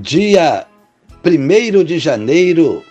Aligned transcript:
dia 0.00 0.64
1 1.24 1.82
de 1.82 1.98
janeiro 1.98 2.84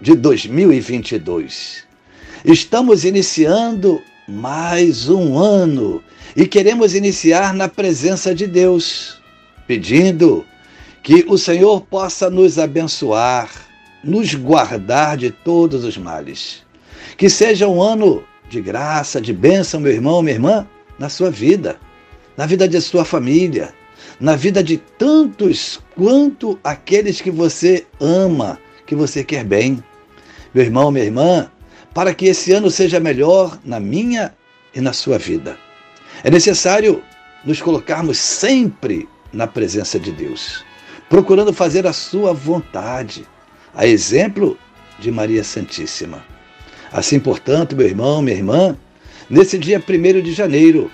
de 0.00 0.14
2022. 0.14 1.82
Estamos 2.44 3.04
iniciando 3.04 4.00
mais 4.28 5.08
um 5.08 5.36
ano 5.36 6.00
e 6.36 6.46
queremos 6.46 6.94
iniciar 6.94 7.52
na 7.52 7.66
presença 7.66 8.32
de 8.32 8.46
Deus, 8.46 9.20
pedindo 9.66 10.46
que 11.02 11.24
o 11.26 11.36
Senhor 11.36 11.80
possa 11.80 12.30
nos 12.30 12.56
abençoar, 12.56 13.50
nos 14.04 14.32
guardar 14.32 15.16
de 15.16 15.32
todos 15.32 15.82
os 15.82 15.98
males. 15.98 16.62
Que 17.16 17.28
seja 17.28 17.66
um 17.66 17.82
ano 17.82 18.22
de 18.48 18.60
graça, 18.60 19.20
de 19.20 19.32
bênção, 19.32 19.80
meu 19.80 19.92
irmão, 19.92 20.22
minha 20.22 20.36
irmã, 20.36 20.68
na 21.00 21.08
sua 21.08 21.32
vida, 21.32 21.80
na 22.36 22.46
vida 22.46 22.68
de 22.68 22.80
sua 22.80 23.04
família, 23.04 23.74
na 24.22 24.36
vida 24.36 24.62
de 24.62 24.76
tantos 24.76 25.80
quanto 25.96 26.56
aqueles 26.62 27.20
que 27.20 27.28
você 27.28 27.84
ama, 28.00 28.56
que 28.86 28.94
você 28.94 29.24
quer 29.24 29.44
bem. 29.44 29.82
Meu 30.54 30.64
irmão, 30.64 30.92
minha 30.92 31.04
irmã, 31.04 31.50
para 31.92 32.14
que 32.14 32.26
esse 32.26 32.52
ano 32.52 32.70
seja 32.70 33.00
melhor 33.00 33.58
na 33.64 33.80
minha 33.80 34.32
e 34.72 34.80
na 34.80 34.92
sua 34.92 35.18
vida. 35.18 35.58
É 36.22 36.30
necessário 36.30 37.02
nos 37.44 37.60
colocarmos 37.60 38.16
sempre 38.16 39.08
na 39.32 39.48
presença 39.48 39.98
de 39.98 40.12
Deus, 40.12 40.64
procurando 41.08 41.52
fazer 41.52 41.84
a 41.84 41.92
sua 41.92 42.32
vontade, 42.32 43.26
a 43.74 43.88
exemplo 43.88 44.56
de 45.00 45.10
Maria 45.10 45.42
Santíssima. 45.42 46.24
Assim, 46.92 47.18
portanto, 47.18 47.74
meu 47.74 47.88
irmão, 47.88 48.22
minha 48.22 48.36
irmã, 48.36 48.78
nesse 49.28 49.58
dia 49.58 49.82
1 49.82 50.20
de 50.20 50.32
janeiro, 50.32 50.92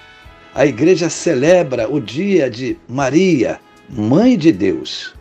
a 0.55 0.67
igreja 0.67 1.09
celebra 1.09 1.89
o 1.89 2.01
dia 2.01 2.51
de 2.51 2.79
Maria, 2.89 3.61
Mãe 3.89 4.37
de 4.37 4.53
Deus, 4.53 5.15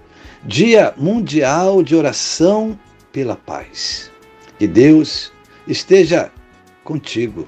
Dia 0.44 0.94
Mundial 0.98 1.84
de 1.84 1.96
Oração 1.96 2.78
pela 3.12 3.36
Paz. 3.36 4.12
Que 4.58 4.68
Deus 4.68 5.32
esteja 5.68 6.32
contigo. 6.84 7.48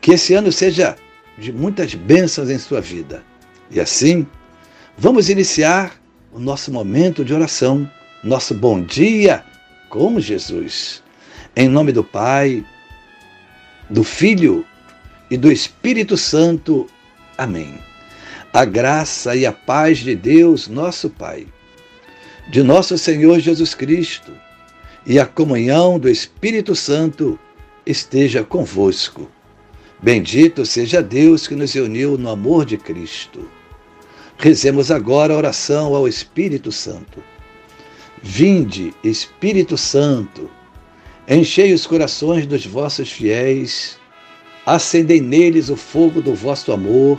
Que 0.00 0.12
esse 0.12 0.34
ano 0.34 0.50
seja 0.50 0.96
de 1.38 1.52
muitas 1.52 1.94
bênçãos 1.94 2.50
em 2.50 2.58
sua 2.58 2.80
vida. 2.80 3.22
E 3.70 3.80
assim, 3.80 4.26
vamos 4.96 5.28
iniciar 5.28 5.94
o 6.32 6.38
nosso 6.38 6.72
momento 6.72 7.24
de 7.24 7.34
oração, 7.34 7.88
nosso 8.24 8.54
bom 8.54 8.82
dia 8.82 9.44
com 9.88 10.18
Jesus. 10.18 11.02
Em 11.54 11.68
nome 11.68 11.92
do 11.92 12.02
Pai, 12.02 12.64
do 13.90 14.02
Filho 14.02 14.64
e 15.30 15.36
do 15.36 15.52
Espírito 15.52 16.16
Santo. 16.16 16.86
Amém. 17.42 17.74
A 18.52 18.64
graça 18.64 19.34
e 19.34 19.44
a 19.44 19.50
paz 19.50 19.98
de 19.98 20.14
Deus, 20.14 20.68
nosso 20.68 21.10
Pai, 21.10 21.44
de 22.48 22.62
nosso 22.62 22.96
Senhor 22.96 23.40
Jesus 23.40 23.74
Cristo 23.74 24.30
e 25.04 25.18
a 25.18 25.26
comunhão 25.26 25.98
do 25.98 26.08
Espírito 26.08 26.76
Santo 26.76 27.36
esteja 27.84 28.44
convosco. 28.44 29.28
Bendito 30.00 30.64
seja 30.64 31.02
Deus 31.02 31.48
que 31.48 31.56
nos 31.56 31.74
uniu 31.74 32.16
no 32.16 32.30
amor 32.30 32.64
de 32.64 32.76
Cristo. 32.76 33.50
Rezemos 34.38 34.92
agora 34.92 35.34
a 35.34 35.36
oração 35.36 35.96
ao 35.96 36.06
Espírito 36.06 36.70
Santo. 36.70 37.24
Vinde, 38.22 38.94
Espírito 39.02 39.76
Santo, 39.76 40.48
enchei 41.28 41.72
os 41.74 41.88
corações 41.88 42.46
dos 42.46 42.64
vossos 42.64 43.10
fiéis, 43.10 43.98
acendei 44.64 45.20
neles 45.20 45.70
o 45.70 45.76
fogo 45.76 46.22
do 46.22 46.36
vosso 46.36 46.70
amor 46.70 47.18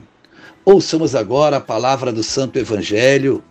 Ouçamos 0.63 1.15
agora 1.15 1.57
a 1.57 1.61
palavra 1.61 2.13
do 2.13 2.21
Santo 2.21 2.59
Evangelho. 2.59 3.43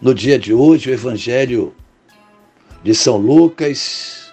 No 0.00 0.14
dia 0.14 0.38
de 0.38 0.54
hoje, 0.54 0.88
o 0.88 0.92
Evangelho 0.92 1.74
de 2.84 2.94
São 2.94 3.16
Lucas, 3.16 4.32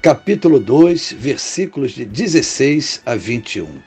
capítulo 0.00 0.58
2, 0.58 1.16
versículos 1.18 1.92
de 1.92 2.06
16 2.06 3.02
a 3.04 3.14
21. 3.14 3.78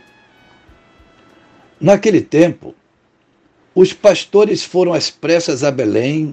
Naquele 1.81 2.21
tempo, 2.21 2.75
os 3.73 3.91
pastores 3.91 4.63
foram 4.63 4.93
às 4.93 5.09
pressas 5.09 5.63
a 5.63 5.71
Belém 5.71 6.31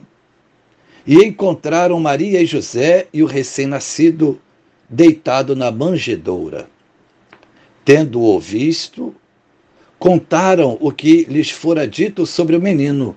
e 1.07 1.25
encontraram 1.25 1.99
Maria 1.99 2.43
e 2.43 2.47
José 2.47 3.09
e 3.15 3.23
o 3.23 3.27
recém-nascido 3.27 4.39
deitado 4.91 5.57
na 5.57 5.71
manjedoura. 5.71 6.69
Tendo-o 7.83 8.39
visto, 8.39 9.15
contaram 10.05 10.77
o 10.83 10.93
que 10.93 11.25
lhes 11.25 11.51
fora 11.51 11.89
dito 11.89 12.27
sobre 12.27 12.55
o 12.55 12.61
menino. 12.61 13.17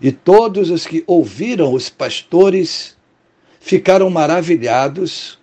E 0.00 0.12
todos 0.12 0.70
os 0.70 0.86
que 0.86 1.02
ouviram 1.08 1.74
os 1.74 1.88
pastores 1.88 2.96
ficaram 3.58 4.08
maravilhados 4.08 5.40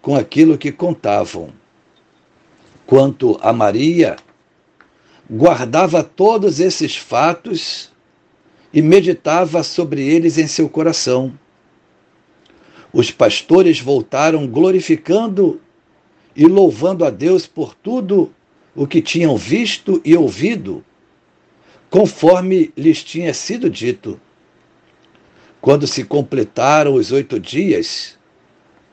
com 0.00 0.14
aquilo 0.14 0.56
que 0.56 0.70
contavam. 0.70 1.52
Quanto 2.86 3.36
a 3.42 3.52
Maria, 3.52 4.14
guardava 5.28 6.04
todos 6.04 6.60
esses 6.60 6.96
fatos 6.96 7.90
e 8.72 8.80
meditava 8.80 9.64
sobre 9.64 10.06
eles 10.06 10.38
em 10.38 10.46
seu 10.46 10.68
coração. 10.68 11.36
Os 12.92 13.10
pastores 13.10 13.80
voltaram 13.80 14.46
glorificando 14.46 15.60
e 16.36 16.46
louvando 16.46 17.04
a 17.04 17.10
Deus 17.10 17.48
por 17.48 17.74
tudo 17.74 18.32
o 18.74 18.86
que 18.86 19.02
tinham 19.02 19.36
visto 19.36 20.00
e 20.04 20.16
ouvido, 20.16 20.84
conforme 21.90 22.72
lhes 22.76 23.02
tinha 23.04 23.34
sido 23.34 23.68
dito. 23.68 24.20
Quando 25.60 25.86
se 25.86 26.04
completaram 26.04 26.94
os 26.94 27.12
oito 27.12 27.38
dias 27.38 28.18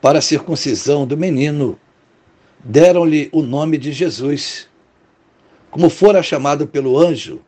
para 0.00 0.18
a 0.18 0.22
circuncisão 0.22 1.06
do 1.06 1.16
menino, 1.16 1.78
deram-lhe 2.62 3.28
o 3.32 3.42
nome 3.42 3.78
de 3.78 3.92
Jesus, 3.92 4.68
como 5.70 5.88
fora 5.88 6.22
chamado 6.22 6.66
pelo 6.66 6.98
anjo 6.98 7.40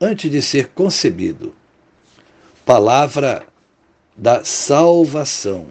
antes 0.00 0.30
de 0.30 0.40
ser 0.40 0.68
concebido. 0.68 1.54
Palavra 2.64 3.46
da 4.16 4.44
salvação. 4.44 5.68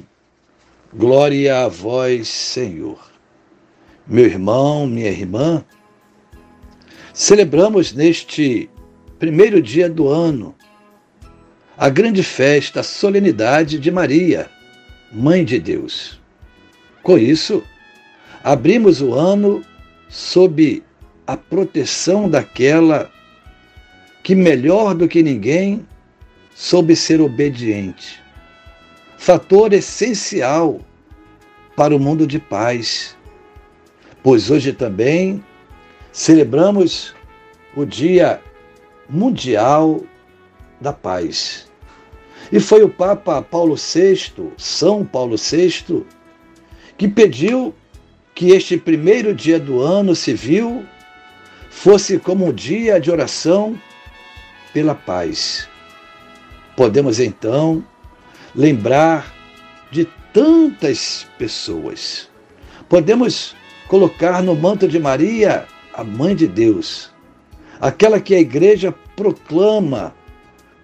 Glória 0.94 1.66
a 1.66 1.68
vós, 1.68 2.28
Senhor. 2.28 3.00
Meu 4.08 4.26
irmão, 4.26 4.88
minha 4.88 5.10
irmã, 5.10 5.66
Celebramos 7.16 7.94
neste 7.94 8.70
primeiro 9.18 9.62
dia 9.62 9.90
do 9.90 10.10
ano 10.10 10.54
a 11.78 11.88
grande 11.88 12.22
festa, 12.22 12.82
a 12.82 12.84
solenidade 12.84 13.80
de 13.80 13.90
Maria, 13.90 14.50
Mãe 15.14 15.46
de 15.46 15.58
Deus. 15.58 16.20
Com 17.02 17.18
isso, 17.18 17.64
abrimos 18.44 19.02
o 19.02 19.14
ano 19.14 19.64
sob 20.10 20.84
a 21.26 21.38
proteção 21.38 22.30
daquela 22.30 23.10
que, 24.22 24.36
melhor 24.36 24.94
do 24.94 25.08
que 25.08 25.24
ninguém, 25.24 25.88
soube 26.54 26.98
ser 26.98 27.22
obediente. 27.22 28.22
Fator 29.18 29.72
essencial 29.72 30.82
para 31.78 31.96
o 31.96 32.00
mundo 32.00 32.28
de 32.28 32.40
paz, 32.40 33.16
pois 34.22 34.52
hoje 34.52 34.74
também 34.74 35.42
celebramos 36.16 37.14
o 37.76 37.84
Dia 37.84 38.42
Mundial 39.10 40.00
da 40.80 40.94
Paz. 40.94 41.68
E 42.50 42.58
foi 42.58 42.84
o 42.84 42.90
Papa 42.90 43.42
Paulo 43.42 43.76
VI, 43.76 44.54
São 44.58 45.04
Paulo 45.04 45.36
VI, 45.36 46.06
que 46.98 47.10
pediu 47.10 47.76
que 48.34 48.52
este 48.52 48.78
primeiro 48.78 49.36
dia 49.36 49.60
do 49.60 49.82
ano 49.82 50.16
civil 50.16 50.86
fosse 51.70 52.18
como 52.18 52.48
um 52.48 52.54
dia 52.54 52.98
de 52.98 53.12
oração 53.12 53.78
pela 54.72 54.96
paz. 54.96 55.68
Podemos 56.78 57.20
então 57.20 57.84
lembrar 58.56 59.34
de 59.92 60.06
tantas 60.32 61.28
pessoas. 61.38 62.30
Podemos 62.88 63.54
colocar 63.90 64.42
no 64.42 64.56
manto 64.56 64.88
de 64.88 64.98
Maria 64.98 65.68
a 65.96 66.04
Mãe 66.04 66.36
de 66.36 66.48
Deus, 66.48 67.12
aquela 67.80 68.20
que 68.20 68.36
a 68.36 68.40
igreja 68.40 68.94
proclama 69.16 70.14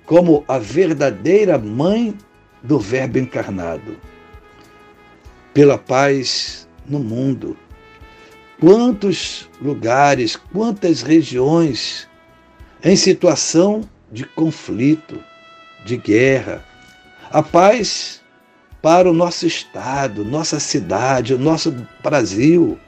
como 0.06 0.44
a 0.48 0.58
verdadeira 0.58 1.58
mãe 1.58 2.18
do 2.63 2.80
Verbo 2.80 3.19
encarnado. 3.19 3.98
Pela 5.54 5.78
paz 5.78 6.68
no 6.88 7.00
mundo. 7.00 7.58
Quantos 8.60 9.50
lugares, 9.62 10.36
quantas 10.36 11.02
regiões 11.02 12.08
em 12.84 12.96
situação 12.96 13.81
de 14.12 14.25
conflito, 14.25 15.22
de 15.86 15.98
guerra. 15.98 16.63
A 17.31 17.42
paz 17.42 18.22
para 18.81 19.10
o 19.10 19.13
nosso 19.13 19.46
estado, 19.46 20.25
nossa 20.25 20.60
cidade, 20.60 21.34
o 21.34 21.40
nosso 21.40 21.75
Brasil, 22.02 22.80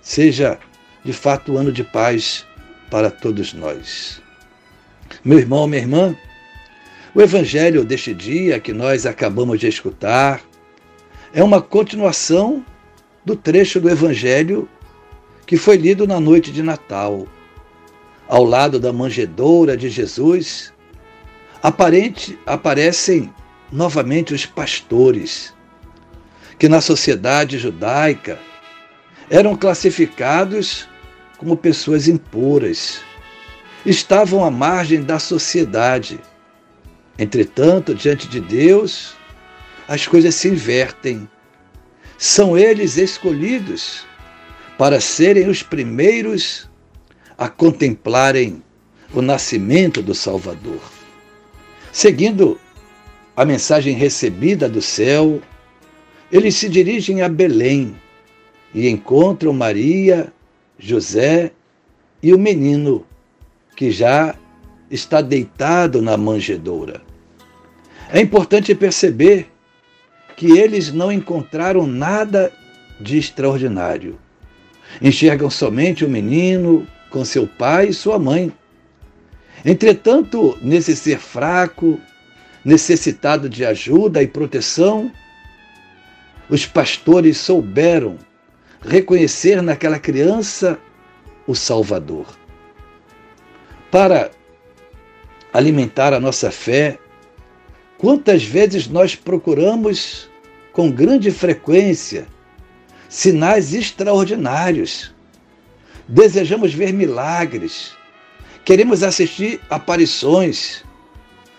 seja 0.00 0.58
de 1.04 1.12
fato 1.12 1.52
um 1.52 1.58
ano 1.58 1.72
de 1.72 1.82
paz 1.82 2.46
para 2.90 3.10
todos 3.10 3.52
nós. 3.52 4.20
Meu 5.24 5.38
irmão, 5.38 5.66
minha 5.66 5.82
irmã, 5.82 6.16
o 7.14 7.20
evangelho 7.20 7.84
deste 7.84 8.14
dia 8.14 8.60
que 8.60 8.72
nós 8.72 9.04
acabamos 9.04 9.58
de 9.60 9.68
escutar 9.68 10.40
é 11.32 11.42
uma 11.42 11.60
continuação 11.60 12.64
do 13.24 13.36
trecho 13.36 13.80
do 13.80 13.90
evangelho 13.90 14.68
que 15.46 15.56
foi 15.56 15.76
lido 15.76 16.06
na 16.06 16.20
noite 16.20 16.50
de 16.50 16.62
Natal. 16.62 17.26
Ao 18.28 18.44
lado 18.44 18.78
da 18.80 18.92
manjedoura 18.92 19.76
de 19.76 19.90
Jesus, 19.90 20.72
aparente, 21.62 22.38
aparecem 22.46 23.32
novamente 23.70 24.32
os 24.32 24.46
pastores, 24.46 25.54
que 26.58 26.68
na 26.68 26.80
sociedade 26.80 27.58
judaica 27.58 28.38
eram 29.28 29.56
classificados 29.56 30.88
como 31.42 31.56
pessoas 31.56 32.06
impuras, 32.06 33.02
estavam 33.84 34.44
à 34.44 34.50
margem 34.50 35.02
da 35.02 35.18
sociedade 35.18 36.20
Entretanto, 37.18 37.94
diante 37.94 38.26
de 38.26 38.40
Deus, 38.40 39.14
as 39.86 40.06
coisas 40.06 40.34
se 40.34 40.48
invertem. 40.48 41.28
São 42.16 42.56
eles 42.56 42.96
escolhidos 42.96 44.06
para 44.78 45.00
serem 45.00 45.48
os 45.48 45.62
primeiros 45.62 46.68
a 47.36 47.48
contemplarem 47.48 48.62
o 49.12 49.20
nascimento 49.20 50.00
do 50.00 50.14
Salvador. 50.14 50.80
Seguindo 51.92 52.58
a 53.36 53.44
mensagem 53.44 53.94
recebida 53.94 54.68
do 54.68 54.80
céu, 54.80 55.40
eles 56.30 56.54
se 56.54 56.68
dirigem 56.68 57.20
a 57.20 57.28
Belém 57.28 57.94
e 58.74 58.88
encontram 58.88 59.52
Maria, 59.52 60.32
José 60.82 61.52
e 62.20 62.34
o 62.34 62.38
menino, 62.38 63.06
que 63.76 63.92
já 63.92 64.34
está 64.90 65.20
deitado 65.20 66.02
na 66.02 66.16
manjedoura. 66.16 67.00
É 68.10 68.20
importante 68.20 68.74
perceber 68.74 69.48
que 70.36 70.58
eles 70.58 70.92
não 70.92 71.12
encontraram 71.12 71.86
nada 71.86 72.52
de 73.00 73.16
extraordinário. 73.16 74.18
Enxergam 75.00 75.48
somente 75.48 76.04
o 76.04 76.10
menino 76.10 76.86
com 77.10 77.24
seu 77.24 77.46
pai 77.46 77.88
e 77.88 77.94
sua 77.94 78.18
mãe. 78.18 78.52
Entretanto, 79.64 80.58
nesse 80.60 80.96
ser 80.96 81.20
fraco, 81.20 82.00
necessitado 82.64 83.48
de 83.48 83.64
ajuda 83.64 84.20
e 84.20 84.26
proteção, 84.26 85.12
os 86.50 86.66
pastores 86.66 87.38
souberam 87.38 88.18
reconhecer 88.84 89.62
naquela 89.62 89.98
criança 89.98 90.78
o 91.46 91.54
Salvador. 91.54 92.26
Para 93.90 94.30
alimentar 95.52 96.12
a 96.12 96.20
nossa 96.20 96.50
fé. 96.50 96.98
Quantas 97.98 98.42
vezes 98.42 98.88
nós 98.88 99.14
procuramos 99.14 100.28
com 100.72 100.90
grande 100.90 101.30
frequência 101.30 102.26
sinais 103.08 103.74
extraordinários, 103.74 105.14
desejamos 106.08 106.72
ver 106.72 106.94
milagres, 106.94 107.92
queremos 108.64 109.02
assistir 109.02 109.60
aparições, 109.68 110.82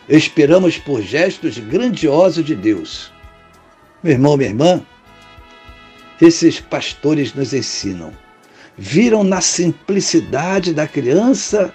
esperamos 0.10 0.80
por 0.80 1.02
gestos 1.02 1.60
grandiosos 1.60 2.44
de 2.44 2.56
Deus. 2.56 3.14
Meu 4.02 4.14
irmão, 4.14 4.36
minha 4.36 4.50
irmã, 4.50 4.84
esses 6.24 6.60
pastores 6.60 7.34
nos 7.34 7.54
ensinam. 7.54 8.14
Viram 8.78 9.24
na 9.24 9.42
simplicidade 9.42 10.74
da 10.74 10.88
criança 10.88 11.74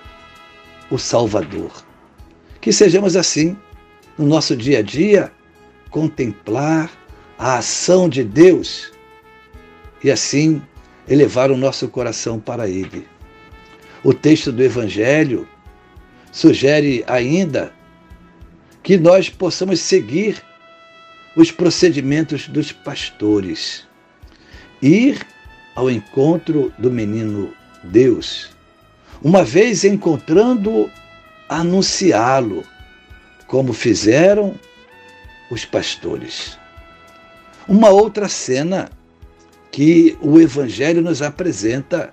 o 0.90 0.98
Salvador. 0.98 1.84
Que 2.60 2.72
sejamos 2.72 3.16
assim, 3.16 3.56
no 4.16 4.26
nosso 4.26 4.56
dia 4.56 4.78
a 4.78 4.82
dia, 4.82 5.32
contemplar 5.90 6.90
a 7.38 7.58
ação 7.58 8.08
de 8.08 8.24
Deus 8.24 8.92
e 10.02 10.10
assim 10.10 10.60
elevar 11.08 11.50
o 11.50 11.56
nosso 11.56 11.88
coração 11.88 12.40
para 12.40 12.68
Ele. 12.68 13.06
O 14.02 14.12
texto 14.12 14.50
do 14.50 14.62
Evangelho 14.62 15.48
sugere 16.32 17.04
ainda 17.06 17.72
que 18.82 18.96
nós 18.96 19.28
possamos 19.28 19.80
seguir 19.80 20.42
os 21.36 21.50
procedimentos 21.50 22.48
dos 22.48 22.72
pastores, 22.72 23.87
ir 24.82 25.26
ao 25.74 25.90
encontro 25.90 26.72
do 26.78 26.90
menino 26.90 27.52
Deus, 27.82 28.50
uma 29.22 29.44
vez 29.44 29.84
encontrando 29.84 30.90
anunciá-lo, 31.48 32.64
como 33.46 33.72
fizeram 33.72 34.54
os 35.50 35.64
pastores. 35.64 36.58
Uma 37.66 37.90
outra 37.90 38.28
cena 38.28 38.90
que 39.70 40.16
o 40.20 40.40
Evangelho 40.40 41.00
nos 41.00 41.22
apresenta 41.22 42.12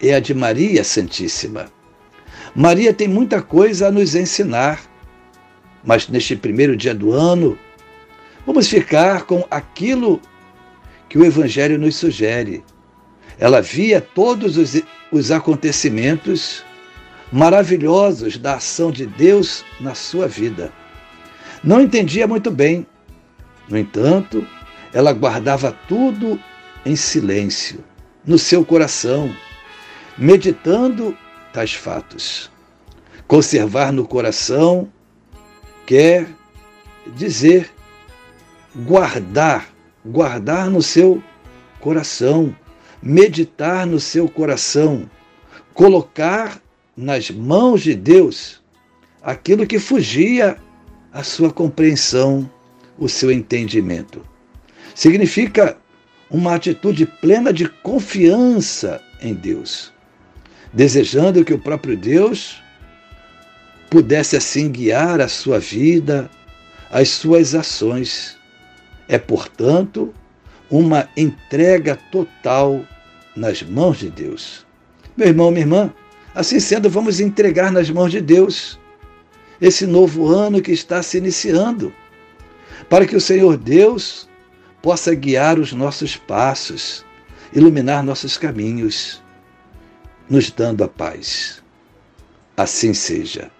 é 0.00 0.14
a 0.14 0.20
de 0.20 0.34
Maria 0.34 0.84
Santíssima. 0.84 1.66
Maria 2.54 2.92
tem 2.92 3.08
muita 3.08 3.40
coisa 3.40 3.88
a 3.88 3.90
nos 3.90 4.14
ensinar, 4.14 4.80
mas 5.84 6.08
neste 6.08 6.36
primeiro 6.36 6.76
dia 6.76 6.94
do 6.94 7.12
ano, 7.12 7.58
vamos 8.46 8.68
ficar 8.68 9.22
com 9.22 9.46
aquilo 9.50 10.20
que 11.12 11.18
o 11.18 11.26
Evangelho 11.26 11.78
nos 11.78 11.96
sugere. 11.96 12.64
Ela 13.38 13.60
via 13.60 14.00
todos 14.00 14.56
os, 14.56 14.82
os 15.12 15.30
acontecimentos 15.30 16.64
maravilhosos 17.30 18.38
da 18.38 18.54
ação 18.54 18.90
de 18.90 19.04
Deus 19.04 19.62
na 19.78 19.94
sua 19.94 20.26
vida. 20.26 20.72
Não 21.62 21.82
entendia 21.82 22.26
muito 22.26 22.50
bem. 22.50 22.86
No 23.68 23.76
entanto, 23.76 24.48
ela 24.90 25.12
guardava 25.12 25.76
tudo 25.86 26.40
em 26.82 26.96
silêncio, 26.96 27.84
no 28.24 28.38
seu 28.38 28.64
coração, 28.64 29.36
meditando 30.16 31.14
tais 31.52 31.74
fatos. 31.74 32.50
Conservar 33.28 33.92
no 33.92 34.08
coração 34.08 34.90
quer 35.84 36.26
dizer 37.14 37.70
guardar, 38.74 39.71
guardar 40.04 40.70
no 40.70 40.82
seu 40.82 41.22
coração, 41.80 42.54
meditar 43.02 43.86
no 43.86 43.98
seu 43.98 44.28
coração, 44.28 45.08
colocar 45.74 46.60
nas 46.96 47.30
mãos 47.30 47.82
de 47.82 47.94
Deus 47.94 48.62
aquilo 49.22 49.66
que 49.66 49.78
fugia 49.78 50.56
à 51.12 51.22
sua 51.22 51.52
compreensão, 51.52 52.50
o 52.98 53.08
seu 53.08 53.30
entendimento. 53.30 54.24
Significa 54.94 55.76
uma 56.30 56.54
atitude 56.54 57.06
plena 57.06 57.52
de 57.52 57.68
confiança 57.68 59.00
em 59.20 59.34
Deus, 59.34 59.92
desejando 60.72 61.44
que 61.44 61.52
o 61.52 61.58
próprio 61.58 61.96
Deus 61.96 62.62
pudesse 63.90 64.36
assim 64.36 64.70
guiar 64.70 65.20
a 65.20 65.28
sua 65.28 65.58
vida, 65.58 66.30
as 66.90 67.10
suas 67.10 67.54
ações. 67.54 68.38
É, 69.12 69.18
portanto, 69.18 70.12
uma 70.70 71.08
entrega 71.16 71.96
total 72.10 72.82
nas 73.36 73.62
mãos 73.62 73.98
de 73.98 74.10
Deus. 74.10 74.66
Meu 75.16 75.28
irmão, 75.28 75.50
minha 75.50 75.62
irmã, 75.62 75.92
Assim 76.34 76.58
sendo, 76.58 76.88
vamos 76.88 77.20
entregar 77.20 77.70
nas 77.70 77.90
mãos 77.90 78.10
de 78.10 78.20
Deus 78.20 78.78
esse 79.60 79.86
novo 79.86 80.28
ano 80.28 80.62
que 80.62 80.72
está 80.72 81.02
se 81.02 81.18
iniciando, 81.18 81.92
para 82.88 83.06
que 83.06 83.14
o 83.14 83.20
Senhor 83.20 83.56
Deus 83.56 84.28
possa 84.80 85.14
guiar 85.14 85.58
os 85.58 85.72
nossos 85.72 86.16
passos, 86.16 87.04
iluminar 87.52 88.02
nossos 88.02 88.38
caminhos, 88.38 89.22
nos 90.28 90.50
dando 90.50 90.82
a 90.82 90.88
paz. 90.88 91.62
Assim 92.56 92.94
seja. 92.94 93.50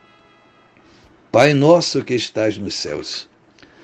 Pai 1.31 1.55
nosso 1.55 2.03
que 2.03 2.15
estás 2.15 2.59
nos 2.59 2.75
céus, 2.75 3.29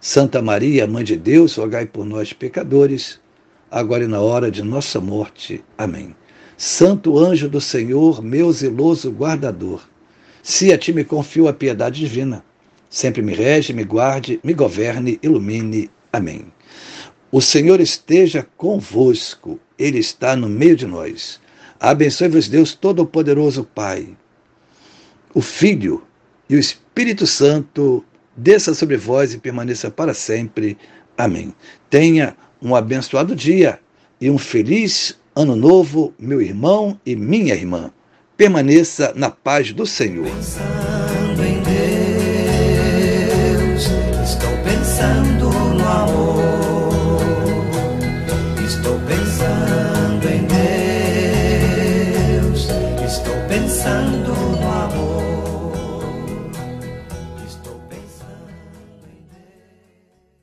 Santa 0.00 0.40
Maria, 0.40 0.86
Mãe 0.86 1.02
de 1.02 1.16
Deus, 1.16 1.56
rogai 1.56 1.84
por 1.84 2.04
nós, 2.04 2.32
pecadores, 2.32 3.18
agora 3.68 4.04
e 4.04 4.06
na 4.06 4.20
hora 4.20 4.48
de 4.48 4.62
nossa 4.62 5.00
morte. 5.00 5.64
Amém. 5.76 6.14
Santo 6.56 7.18
anjo 7.18 7.48
do 7.48 7.60
Senhor, 7.60 8.22
meu 8.22 8.52
zeloso 8.52 9.10
guardador, 9.10 9.82
se 10.42 10.72
a 10.72 10.78
ti 10.78 10.92
me 10.92 11.04
confio 11.04 11.48
a 11.48 11.52
piedade 11.52 12.00
divina, 12.00 12.44
sempre 12.88 13.22
me 13.22 13.34
rege, 13.34 13.72
me 13.72 13.82
guarde, 13.82 14.40
me 14.42 14.54
governe, 14.54 15.18
ilumine. 15.22 15.90
Amém. 16.12 16.46
O 17.30 17.40
Senhor 17.40 17.80
esteja 17.80 18.46
convosco, 18.56 19.60
Ele 19.78 19.98
está 19.98 20.34
no 20.36 20.48
meio 20.48 20.76
de 20.76 20.86
nós. 20.86 21.40
Abençoe-vos, 21.78 22.48
Deus 22.48 22.74
Todo-Poderoso, 22.74 23.64
Pai, 23.74 24.16
o 25.34 25.40
Filho 25.40 26.02
e 26.48 26.56
o 26.56 26.58
Espírito 26.58 27.26
Santo 27.26 28.04
desça 28.38 28.72
sobre 28.72 28.96
vós 28.96 29.34
e 29.34 29.38
permaneça 29.38 29.90
para 29.90 30.14
sempre. 30.14 30.78
Amém. 31.16 31.52
Tenha 31.90 32.36
um 32.62 32.76
abençoado 32.76 33.34
dia 33.34 33.80
e 34.20 34.30
um 34.30 34.38
feliz 34.38 35.18
ano 35.34 35.56
novo, 35.56 36.14
meu 36.18 36.40
irmão 36.40 36.98
e 37.04 37.14
minha 37.16 37.54
irmã. 37.54 37.90
Permaneça 38.36 39.12
na 39.16 39.30
paz 39.30 39.72
do 39.72 39.84
Senhor. 39.84 40.26
Pensando 40.26 41.44
em 41.44 41.60
Deus, 43.72 43.88
estou 44.22 44.50
pensando 44.64 45.37